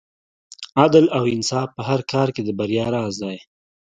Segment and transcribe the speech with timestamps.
[0.81, 3.37] عدل او انصاف په هر کار کې د بریا راز دی.